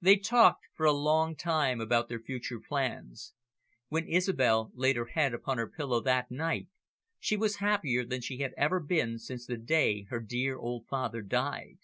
They 0.00 0.16
talked 0.16 0.64
for 0.72 0.86
a 0.86 0.90
long 0.90 1.36
time 1.36 1.82
about 1.82 2.08
their 2.08 2.18
future 2.22 2.60
plans. 2.66 3.34
When 3.90 4.08
Isobel 4.08 4.72
laid 4.74 4.96
her 4.96 5.08
head 5.08 5.34
upon 5.34 5.58
her 5.58 5.68
pillow 5.68 6.00
that 6.00 6.30
night, 6.30 6.68
she 7.18 7.36
was 7.36 7.56
happier 7.56 8.06
than 8.06 8.22
she 8.22 8.38
had 8.38 8.54
ever 8.56 8.80
been 8.80 9.18
since 9.18 9.44
the 9.44 9.58
day 9.58 10.04
her 10.08 10.20
dear 10.20 10.56
old 10.56 10.86
father 10.88 11.20
died. 11.20 11.76